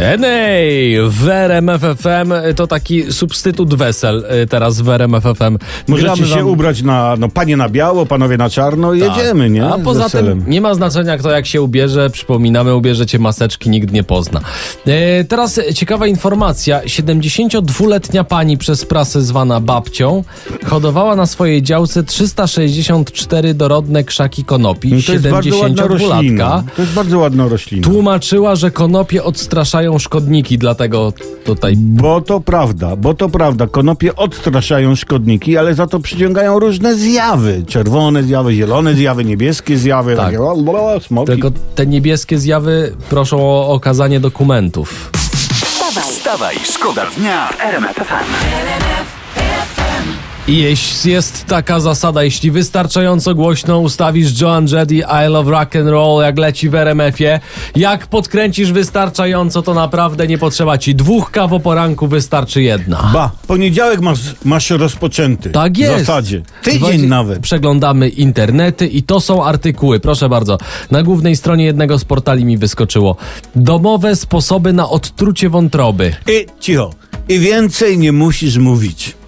Enej, 0.00 0.96
w 1.08 1.28
RMF 1.28 1.80
FM 1.82 2.32
to 2.56 2.66
taki 2.66 3.12
substytut 3.12 3.74
wesel 3.74 4.24
y, 4.42 4.46
teraz 4.46 4.80
w 4.80 4.88
RMF 4.88 5.22
FM. 5.24 5.58
Możecie 5.88 6.26
się 6.26 6.34
wam- 6.36 6.46
ubrać 6.46 6.82
na, 6.82 7.14
no 7.18 7.28
panie 7.28 7.56
na 7.56 7.68
biało, 7.68 8.06
panowie 8.06 8.36
na 8.36 8.50
czarno 8.50 8.94
i 8.94 9.00
Tak. 9.00 9.16
jedziemy, 9.16 9.50
nie? 9.50 9.66
A 9.66 9.78
poza 9.78 10.02
Weselem. 10.04 10.42
tym 10.42 10.50
nie 10.50 10.60
ma 10.60 10.74
znaczenia 10.74 11.16
kto 11.18 11.30
jak 11.30 11.46
się 11.46 11.62
ubierze. 11.62 12.10
Przypominamy, 12.10 12.74
ubierzecie 12.74 13.18
maseczki, 13.18 13.70
nikt 13.70 13.92
nie 13.92 14.02
pozna. 14.02 14.40
E, 14.86 15.24
teraz 15.24 15.60
ciekawa 15.74 16.06
informacja. 16.06 16.80
72-letnia 16.84 18.24
pani 18.24 18.58
przez 18.58 18.84
prasę 18.84 19.22
zwana 19.22 19.60
babcią 19.60 20.24
hodowała 20.66 21.16
na 21.16 21.26
swojej 21.26 21.62
działce 21.62 22.02
364 22.04 23.54
dorodne 23.54 24.04
krzaki 24.04 24.44
konopi. 24.44 24.88
No 24.94 24.98
To 25.06 25.12
jest 25.12 25.28
bardzo 25.28 25.56
ładna 25.58 25.82
72-latka 25.84 25.88
roślina. 25.88 26.64
To 26.76 26.82
jest 26.82 26.94
bardzo 26.94 27.18
ładna 27.18 27.48
roślina. 27.48 27.84
tłumaczyła, 27.88 28.56
że 28.56 28.70
konopie 28.70 29.24
odstraszają 29.24 29.89
szkodniki, 29.98 30.58
dlatego 30.58 31.12
tutaj 31.44 31.74
Bo 31.76 32.20
to 32.20 32.40
prawda, 32.40 32.96
bo 32.96 33.14
to 33.14 33.28
prawda. 33.28 33.66
Konopie 33.66 34.16
odstraszają 34.16 34.96
szkodniki, 34.96 35.56
ale 35.56 35.74
za 35.74 35.86
to 35.86 36.00
przyciągają 36.00 36.58
różne 36.58 36.94
zjawy. 36.94 37.62
Czerwone 37.66 38.22
zjawy, 38.22 38.54
zielone 38.54 38.94
zjawy, 38.94 39.24
niebieskie 39.24 39.78
zjawy. 39.78 40.16
Tak. 40.16 40.34
takie, 40.34 41.00
smoki. 41.06 41.26
Tylko 41.26 41.50
te 41.74 41.86
niebieskie 41.86 42.38
zjawy 42.38 42.92
proszą 43.08 43.38
o 43.40 43.68
okazanie 43.68 44.20
dokumentów. 44.20 45.10
Wstawaj, 46.30 46.56
szkoda 46.64 47.06
dnia 47.16 47.48
w 47.48 47.60
RMF 47.60 47.96
FM. 47.96 48.30
I 49.16 49.19
jeśli 50.58 51.12
jest 51.12 51.46
taka 51.46 51.80
zasada, 51.80 52.24
jeśli 52.24 52.50
wystarczająco 52.50 53.34
głośno 53.34 53.78
ustawisz 53.78 54.40
Joan 54.40 54.66
Jett 54.66 54.92
i 54.92 54.98
I 54.98 55.28
Love 55.28 55.50
Rock 55.50 55.76
and 55.76 55.88
Roll, 55.88 56.22
jak 56.22 56.38
leci 56.38 56.68
w 56.68 56.74
RMF-ie, 56.74 57.40
jak 57.76 58.06
podkręcisz 58.06 58.72
wystarczająco, 58.72 59.62
to 59.62 59.74
naprawdę 59.74 60.26
nie 60.26 60.38
potrzeba 60.38 60.78
ci 60.78 60.94
dwóch 60.94 61.30
kaw 61.30 61.52
o 61.52 61.60
poranku, 61.60 62.08
wystarczy 62.08 62.62
jedna. 62.62 63.10
Ba, 63.12 63.30
poniedziałek 63.46 64.00
masz, 64.00 64.20
masz 64.44 64.70
rozpoczęty. 64.70 65.50
Tak 65.50 65.78
jest. 65.78 65.94
W 65.94 65.98
zasadzie. 65.98 66.42
Tydzień 66.62 66.80
Właśnie 66.80 67.08
nawet. 67.08 67.38
Przeglądamy 67.38 68.08
internety 68.08 68.86
i 68.86 69.02
to 69.02 69.20
są 69.20 69.44
artykuły. 69.44 70.00
Proszę 70.00 70.28
bardzo. 70.28 70.58
Na 70.90 71.02
głównej 71.02 71.36
stronie 71.36 71.64
jednego 71.64 71.98
z 71.98 72.04
portali 72.04 72.44
mi 72.44 72.58
wyskoczyło. 72.58 73.16
Domowe 73.56 74.16
sposoby 74.16 74.72
na 74.72 74.88
odtrucie 74.88 75.50
wątroby. 75.50 76.14
I 76.28 76.46
cicho. 76.60 76.90
I 77.28 77.38
więcej 77.38 77.98
nie 77.98 78.12
musisz 78.12 78.58
mówić. 78.58 79.19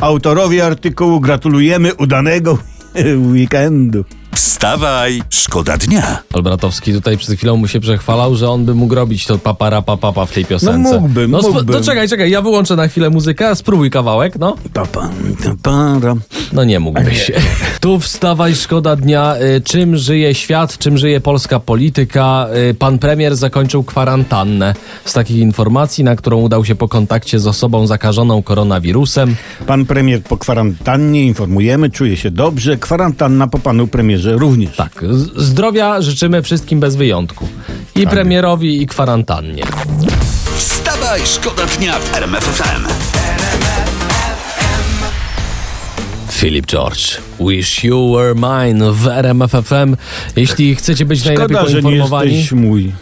Autorowi 0.00 0.60
artykułu 0.60 1.20
gratulujemy 1.20 1.94
udanego 1.94 2.58
weekendu. 3.32 4.04
Wstawaj, 4.34 5.22
szkoda 5.30 5.76
dnia. 5.76 6.18
Olbratowski 6.32 6.92
tutaj 6.92 7.16
przed 7.16 7.36
chwilą 7.36 7.56
mu 7.56 7.68
się 7.68 7.80
przechwalał, 7.80 8.36
że 8.36 8.50
on 8.50 8.64
by 8.64 8.74
mógł 8.74 8.94
robić 8.94 9.26
to 9.26 9.38
papara 9.38 9.82
papapa 9.82 10.26
w 10.26 10.32
tej 10.32 10.44
piosence. 10.44 10.90
No 10.92 11.00
mógłbym, 11.00 11.30
no, 11.30 11.40
mógłbym. 11.40 11.66
To 11.66 11.80
czekaj, 11.82 12.08
czekaj, 12.08 12.30
ja 12.30 12.42
wyłączę 12.42 12.76
na 12.76 12.88
chwilę 12.88 13.10
muzykę, 13.10 13.56
spróbuj 13.56 13.90
kawałek, 13.90 14.38
no. 14.38 14.56
Pa, 14.72 14.86
pa, 14.86 15.10
pa, 15.44 15.54
para. 15.62 16.14
No 16.52 16.64
nie 16.64 16.80
mógłbyś. 16.80 17.30
Tu 17.80 18.00
wstawaj, 18.00 18.54
szkoda 18.54 18.96
dnia. 18.96 19.36
Y, 19.56 19.60
Czym 19.60 19.96
żyje 19.96 20.34
świat, 20.34 20.78
czym 20.78 20.98
żyje 20.98 21.20
polska 21.20 21.60
polityka? 21.60 22.46
Y, 22.70 22.74
Pan 22.74 22.98
premier 22.98 23.36
zakończył 23.36 23.84
kwarantannę. 23.84 24.74
Z 25.04 25.12
takich 25.12 25.36
informacji, 25.36 26.04
na 26.04 26.16
którą 26.16 26.40
udał 26.40 26.64
się 26.64 26.74
po 26.74 26.88
kontakcie 26.88 27.38
z 27.40 27.46
osobą 27.46 27.86
zakażoną 27.86 28.42
koronawirusem. 28.42 29.36
Pan 29.66 29.86
premier 29.86 30.22
po 30.22 30.36
kwarantannie 30.36 31.24
informujemy, 31.24 31.90
czuje 31.90 32.16
się 32.16 32.30
dobrze. 32.30 32.76
Kwarantanna 32.76 33.46
po 33.46 33.58
panu 33.58 33.86
premierze 33.86 34.23
również. 34.32 34.76
Tak, 34.76 35.04
zdrowia 35.36 36.02
życzymy 36.02 36.42
wszystkim 36.42 36.80
bez 36.80 36.96
wyjątku. 36.96 37.48
I 37.96 38.06
premierowi, 38.06 38.82
i 38.82 38.86
kwarantannie. 38.86 39.62
Wstawaj, 40.56 41.20
szkoda 41.24 41.62
dnia 41.78 41.98
w 41.98 42.16
RMF 42.16 42.44
FM. 42.44 42.86
Philip 46.30 46.66
George. 46.66 47.18
Wish 47.40 47.84
you 47.84 48.12
were 48.16 48.34
mine 48.34 48.92
w 48.92 49.06
RMF 49.08 49.50
FM. 49.50 49.96
Jeśli 50.36 50.76
chcecie 50.76 51.04
być 51.04 51.24
najlepiej 51.24 51.56
Szkoda, 51.56 51.70
że 51.70 51.76
nie 51.76 51.82
poinformowani. 51.82 52.32
jesteś 52.36 52.52
mój. 52.52 52.92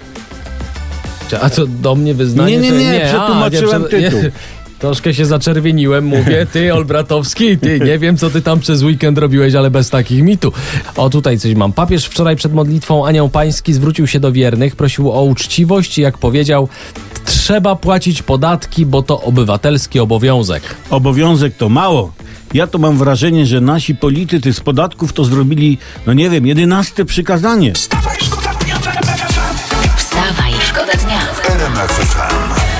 A 1.43 1.51
co 1.51 1.67
do 1.67 1.95
mnie 1.95 2.15
wyznanie? 2.15 2.57
Nie, 2.57 2.71
nie, 2.71 2.85
że 2.85 2.93
nie, 2.93 3.05
a, 3.05 3.19
przetłumaczyłem 3.19 3.85
prze- 3.85 4.01
tytuł. 4.01 4.21
Troszkę 4.83 5.15
się 5.15 5.27
zaczerwieniłem, 5.27 6.05
mówię, 6.05 6.47
ty 6.53 6.75
Olbratowski, 6.75 7.59
ty, 7.59 7.81
nie 7.81 7.99
wiem 7.99 8.17
co 8.17 8.31
ty 8.31 8.43
tam 8.43 8.61
przez 8.61 8.83
weekend 8.83 9.19
robiłeś, 9.19 9.55
ale 9.55 9.71
bez 9.71 9.91
takich 9.91 10.23
mitu. 10.23 10.53
O, 10.97 11.11
tutaj 11.11 11.39
coś 11.39 11.55
mam. 11.55 11.73
Papież 11.73 12.07
wczoraj 12.07 12.37
przed 12.37 12.55
modlitwą 12.55 13.07
Anioł 13.07 13.29
Pański 13.29 13.73
zwrócił 13.73 14.07
się 14.07 14.21
do 14.21 14.33
wiernych, 14.33 14.77
prosił 14.77 15.13
o 15.13 15.23
uczciwość 15.23 15.99
i 15.99 16.03
jak 16.03 16.19
powiedział, 16.19 16.69
trzeba 17.25 17.77
płacić 17.77 18.23
podatki, 18.23 18.87
bo 18.87 19.03
to 19.03 19.21
obywatelski 19.21 20.01
obowiązek. 20.01 20.63
Obowiązek 20.91 21.57
to 21.57 21.69
mało. 21.69 22.13
Ja 22.55 22.67
to 22.67 22.79
mam 22.79 22.99
wrażenie, 22.99 23.47
że 23.47 23.61
nasi 23.61 23.95
politycy 23.95 24.53
z 24.53 24.61
podatków 24.61 25.13
to 25.13 25.25
zrobili, 25.25 25.79
no 26.07 26.13
nie 26.13 26.31
wiem, 26.31 26.47
jedenaste 26.47 27.05
przykazanie. 27.05 27.73
Wstawaj, 27.73 28.17
szkoda 28.21 28.55
dnia 28.55 28.79
w 28.79 28.87
RMF 28.87 29.21
FM. 29.21 29.97
wstawaj, 29.97 30.53
szkoda 30.61 30.93
dnia. 30.93 31.21
RMF 31.49 31.91
FM. 31.91 32.72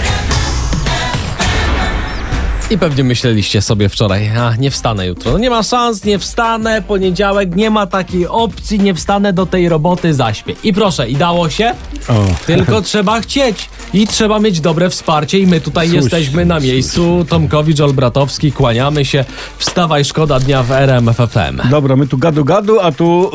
I 2.73 2.79
pewnie 2.79 3.05
myśleliście 3.05 3.63
sobie 3.63 3.89
wczoraj, 3.89 4.29
a 4.39 4.57
nie 4.57 4.71
wstanę 4.71 5.07
jutro. 5.07 5.33
No 5.33 5.39
nie 5.39 5.51
ma 5.51 5.63
szans, 5.63 6.05
nie 6.05 6.19
wstanę, 6.19 6.83
poniedziałek, 6.83 7.57
nie 7.57 7.71
ma 7.71 7.87
takiej 7.87 8.27
opcji, 8.27 8.79
nie 8.81 8.95
wstanę 8.95 9.33
do 9.33 9.47
tej 9.47 9.69
roboty, 9.69 10.15
zaśpię. 10.15 10.55
I 10.65 10.73
proszę, 10.73 11.09
i 11.09 11.17
dało 11.17 11.51
się, 11.51 11.75
O. 12.09 12.15
tylko 12.47 12.83
trzeba 12.93 13.21
chcieć 13.21 13.69
i 13.95 14.07
trzeba 14.07 14.39
mieć 14.39 14.61
dobre 14.61 14.91
wsparcie 14.91 15.39
i 15.39 15.47
my 15.47 15.61
tutaj 15.61 15.91
jesteśmy 15.93 16.45
na 16.47 16.61
miejscu. 16.61 17.25
Tomkowicz, 17.29 17.81
Olbratowski, 17.81 18.53
kłaniamy 18.53 19.05
się. 19.05 19.25
Wstawaj, 19.59 20.05
szkoda 20.05 20.41
dnia 20.41 20.63
w 20.63 20.71
RMF 20.73 21.17
FM. 21.17 21.69
Dobra, 21.71 21.97
my 21.97 22.07
tu 22.07 22.19
gadu 22.19 22.45
gadu, 22.45 22.81
a 22.81 22.93
tu 22.93 23.31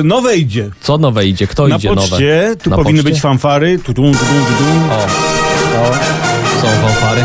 e, 0.00 0.02
nowe 0.02 0.36
idzie. 0.36 0.70
Co 0.80 0.98
nowe 0.98 1.26
idzie? 1.26 1.46
Kto 1.46 1.68
Na 1.68 1.76
idzie 1.76 1.88
poczcie, 1.88 2.42
nowe? 2.42 2.56
tu 2.56 2.70
Na 2.70 2.76
powinny 2.76 3.02
poczcie? 3.02 3.12
być 3.12 3.20
fanfary. 3.22 3.78
Tu, 3.78 3.94
tu, 3.94 4.02
tu, 4.02 4.18
tu, 4.18 4.18
tu. 4.58 4.64
O, 4.94 5.94
są 6.60 6.68
fanfary. 6.88 7.20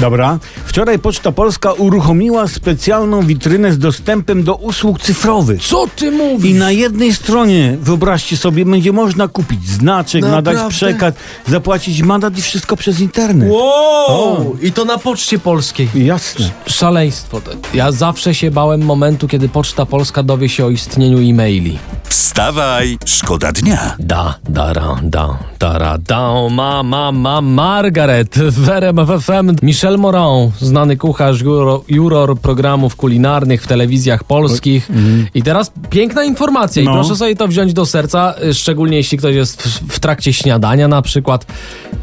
Dobra. 0.00 0.38
Wczoraj 0.66 0.98
Poczta 0.98 1.32
Polska 1.32 1.72
uruchomiła 1.72 2.48
specjalną 2.48 3.22
witrynę 3.26 3.72
z 3.72 3.78
dostępem 3.78 4.42
do 4.44 4.54
usług 4.54 5.00
cyfrowych. 5.00 5.62
Co 5.62 5.86
ty 5.96 6.10
mówisz? 6.10 6.50
I 6.50 6.54
na 6.54 6.70
jednej 6.70 7.14
stronie, 7.14 7.76
wyobraźcie 7.80 8.36
sobie, 8.36 8.64
będzie 8.64 8.92
można 8.92 9.28
kupić 9.28 9.68
znaczek, 9.68 10.22
Naprawdę? 10.22 10.52
nadać 10.52 10.70
przekaz, 10.72 11.14
zapłacić 11.48 12.02
mandat 12.02 12.38
i 12.38 12.42
wszystko 12.42 12.76
przez 12.76 13.00
internet. 13.00 13.48
Wow! 13.52 14.56
I 14.62 14.72
to 14.72 14.84
na 14.84 14.98
Poczcie 14.98 15.38
Polskiej. 15.38 15.88
Jasne. 15.94 16.50
Szaleństwo. 16.66 17.40
to- 17.40 17.50
Ja 17.74 17.92
zawsze 17.92 18.34
się 18.34 18.50
bałem 18.50 18.82
momentu, 18.82 19.28
kiedy 19.28 19.48
Poczta 19.48 19.86
Polska 19.86 20.22
dowie 20.22 20.48
się 20.48 20.66
o 20.66 20.70
istnieniu 20.70 21.18
e-maili. 21.18 21.78
Wstawaj, 22.18 22.98
szkoda 23.04 23.52
dnia. 23.52 23.94
Da, 23.98 24.34
dara, 24.48 24.98
da, 25.02 25.38
dara, 25.58 25.98
da, 25.98 26.48
ma, 26.50 26.82
ma, 26.82 27.12
ma, 27.12 27.40
Margaret 27.40 28.34
w 28.38 28.68
RMF 28.68 29.08
FM. 29.24 29.56
Michel 29.62 29.98
Moran, 29.98 30.50
znany 30.60 30.96
kucharz, 30.96 31.40
juror, 31.42 31.80
juror 31.88 32.38
programów 32.38 32.96
kulinarnych 32.96 33.62
w 33.62 33.66
telewizjach 33.66 34.24
polskich. 34.24 34.88
I 35.34 35.42
teraz 35.42 35.72
piękna 35.90 36.24
informacja 36.24 36.82
No. 36.82 36.90
i 36.90 36.94
proszę 36.94 37.16
sobie 37.16 37.36
to 37.36 37.48
wziąć 37.48 37.72
do 37.72 37.86
serca, 37.86 38.34
y, 38.44 38.54
szczególnie 38.54 38.96
jeśli 38.96 39.18
ktoś 39.18 39.34
jest 39.34 39.62
w, 39.62 39.94
w 39.94 40.00
trakcie 40.00 40.32
śniadania 40.32 40.88
na 40.88 41.02
przykład. 41.02 41.46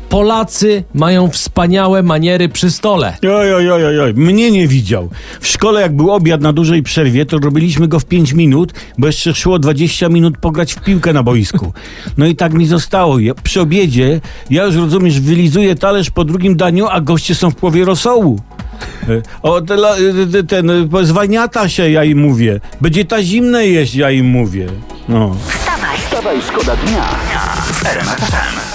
Polacy 0.10 0.84
mają 0.94 1.30
wspaniałe 1.30 2.04
maniery 2.04 2.50
przy 2.50 2.72
stole. 2.72 3.18
Oj, 3.24 3.54
oj, 3.54 3.72
oj, 3.72 4.00
oj, 4.00 4.14
mnie 4.14 4.52
nie 4.52 4.68
widział. 4.68 5.10
W 5.42 5.48
szkole, 5.48 5.82
jak 5.82 5.96
był 5.96 6.12
obiad 6.12 6.42
na 6.42 6.54
dużej 6.54 6.84
przerwie, 6.84 7.26
to 7.26 7.38
robiliśmy 7.38 7.88
go 7.88 8.00
w 8.00 8.06
5 8.06 8.34
minut, 8.34 8.74
bo 8.98 9.08
jeszcze 9.08 9.34
szło 9.34 9.60
20 9.60 10.10
minut 10.10 10.38
pograć 10.38 10.74
w 10.74 10.84
piłkę 10.84 11.14
na 11.14 11.24
boisku. 11.24 11.74
No 12.18 12.26
i 12.26 12.36
tak 12.36 12.54
mi 12.54 12.66
zostało. 12.66 13.20
Ja, 13.20 13.34
przy 13.34 13.62
obiedzie, 13.62 14.22
ja 14.50 14.66
już 14.66 14.76
rozumiesz, 14.76 15.20
wylizuję 15.20 15.76
talerz 15.76 16.10
po 16.10 16.24
drugim 16.24 16.58
daniu, 16.58 16.88
a 16.88 17.02
goście 17.02 17.36
są 17.36 17.52
w 17.52 17.56
połowie 17.56 17.86
rosołu. 17.86 18.40
E, 19.10 19.22
O, 19.42 19.60
e, 19.60 20.44
ten, 20.48 20.70
e, 20.70 21.06
zwaniata 21.06 21.70
się, 21.70 21.90
ja 21.90 22.04
im 22.04 22.20
mówię. 22.22 22.60
Będzie 22.82 23.06
ta 23.06 23.24
zimne 23.24 23.68
jeść, 23.68 23.96
ja 23.96 24.12
im 24.12 24.26
mówię. 24.26 24.68
No. 25.10 25.36
Wstawaj, 25.50 25.98
Wstawaj, 25.98 26.42
szkoda 26.42 26.76
dnia 26.76 27.04
w 27.66 28.75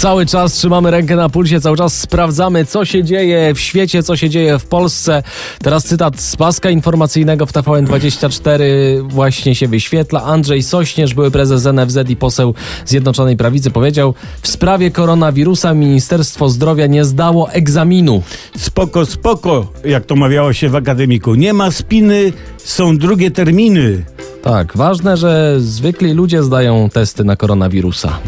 Cały 0.00 0.26
czas 0.26 0.52
trzymamy 0.52 0.90
rękę 0.90 1.16
na 1.16 1.28
pulsie, 1.28 1.60
cały 1.60 1.76
czas 1.76 1.98
sprawdzamy, 1.98 2.64
co 2.64 2.84
się 2.84 3.04
dzieje 3.04 3.54
w 3.54 3.60
świecie, 3.60 4.02
co 4.02 4.16
się 4.16 4.30
dzieje 4.30 4.58
w 4.58 4.66
Polsce. 4.66 5.22
Teraz 5.62 5.84
cytat 5.84 6.20
z 6.20 6.36
paska 6.36 6.70
informacyjnego 6.70 7.46
w 7.46 7.52
TVN24 7.52 8.62
właśnie 9.08 9.54
się 9.54 9.68
wyświetla. 9.68 10.22
Andrzej 10.22 10.62
Sośnierz, 10.62 11.14
były 11.14 11.30
prezes 11.30 11.64
NFZ 11.64 12.10
i 12.10 12.16
poseł 12.16 12.54
Zjednoczonej 12.86 13.36
Prawicy, 13.36 13.70
powiedział: 13.70 14.14
W 14.42 14.48
sprawie 14.48 14.90
koronawirusa 14.90 15.74
Ministerstwo 15.74 16.48
Zdrowia 16.48 16.86
nie 16.86 17.04
zdało 17.04 17.50
egzaminu. 17.50 18.22
Spoko, 18.56 19.06
spoko, 19.06 19.72
jak 19.84 20.04
to 20.06 20.16
mawiało 20.16 20.52
się 20.52 20.68
w 20.68 20.76
akademiku. 20.76 21.34
Nie 21.34 21.52
ma 21.52 21.70
spiny, 21.70 22.32
są 22.58 22.98
drugie 22.98 23.30
terminy. 23.30 24.04
Tak, 24.42 24.76
ważne, 24.76 25.16
że 25.16 25.56
zwykli 25.58 26.12
ludzie 26.12 26.42
zdają 26.42 26.90
testy 26.90 27.24
na 27.24 27.36
koronawirusa. 27.36 28.18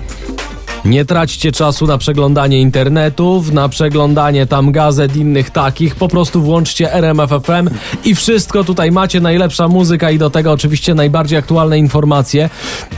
Nie 0.84 1.04
traćcie 1.04 1.52
czasu 1.52 1.86
na 1.86 1.98
przeglądanie 1.98 2.60
internetów, 2.60 3.52
na 3.52 3.68
przeglądanie 3.68 4.46
tam 4.46 4.72
gazet 4.72 5.16
innych 5.16 5.50
takich. 5.50 5.94
Po 5.96 6.08
prostu 6.08 6.42
włączcie 6.42 6.92
RMFFM 6.94 7.70
i 8.04 8.14
wszystko 8.14 8.64
tutaj 8.64 8.92
macie. 8.92 9.20
Najlepsza 9.20 9.68
muzyka 9.68 10.10
i 10.10 10.18
do 10.18 10.30
tego 10.30 10.52
oczywiście 10.52 10.94
najbardziej 10.94 11.38
aktualne 11.38 11.78
informacje. 11.78 12.50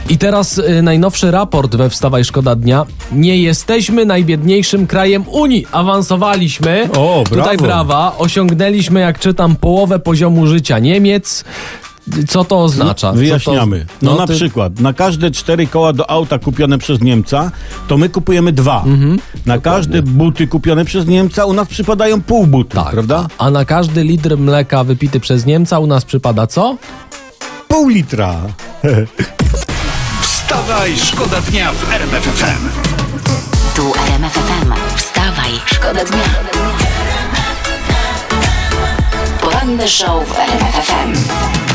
I 0.09 0.17
teraz 0.17 0.57
y, 0.57 0.81
najnowszy 0.81 1.31
raport 1.31 1.75
we 1.75 1.89
Wstawaj 1.89 2.23
Szkoda 2.25 2.55
Dnia. 2.55 2.85
Nie 3.11 3.37
jesteśmy 3.37 4.05
najbiedniejszym 4.05 4.87
krajem 4.87 5.27
Unii. 5.27 5.67
Awansowaliśmy. 5.71 6.89
O, 6.97 7.23
Tutaj 7.29 7.57
brawo. 7.57 7.63
brawa. 7.63 8.15
Osiągnęliśmy, 8.17 8.99
jak 8.99 9.19
czytam, 9.19 9.55
połowę 9.55 9.99
poziomu 9.99 10.47
życia 10.47 10.79
Niemiec. 10.79 11.45
Co 12.27 12.43
to 12.43 12.63
oznacza? 12.63 13.11
Wyjaśniamy. 13.11 13.85
To, 13.85 13.93
No, 14.05 14.15
na 14.15 14.27
ty- 14.27 14.35
przykład, 14.35 14.79
na 14.79 14.93
każde 14.93 15.31
cztery 15.31 15.67
koła 15.67 15.93
do 15.93 16.09
auta 16.09 16.39
kupione 16.39 16.77
przez 16.77 17.01
Niemca, 17.01 17.51
to 17.87 17.97
my 17.97 18.09
kupujemy 18.09 18.51
dwa. 18.51 18.83
Mhm. 18.85 19.19
Na 19.45 19.57
każde 19.57 20.01
buty 20.01 20.47
kupione 20.47 20.85
przez 20.85 21.05
Niemca 21.07 21.45
u 21.45 21.53
nas 21.53 21.67
przypadają 21.67 22.21
pół 22.21 22.47
buty, 22.47 22.75
Tak, 22.75 22.91
prawda? 22.91 23.27
A 23.37 23.49
na 23.49 23.65
każdy 23.65 24.03
litr 24.03 24.37
mleka 24.37 24.83
wypity 24.83 25.19
przez 25.19 25.45
Niemca 25.45 25.79
u 25.79 25.87
nas 25.87 26.05
przypada 26.05 26.47
co? 26.47 26.77
Pół 27.67 27.87
litra. 27.89 28.35
Wstawaj, 30.21 30.97
szkoda 30.97 31.41
dnia 31.41 31.71
w 31.73 31.91
RMF 31.93 32.23
FM. 32.23 32.69
Tu 33.75 33.93
RMF 34.07 34.33
FM. 34.33 34.73
Wstawaj, 34.97 35.51
szkoda 35.65 36.05
dnia. 36.05 36.23
Poranny 39.41 39.87
show 39.87 40.27
w 40.27 40.39
RMF 40.39 40.75
FM. 40.87 41.74